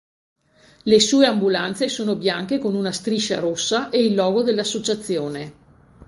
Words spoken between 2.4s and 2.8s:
con